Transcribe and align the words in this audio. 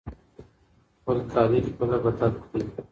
خپل 0.97 1.17
کالي 1.33 1.59
خپله 1.69 1.97
بدل 2.03 2.31
کړئ. 2.43 2.61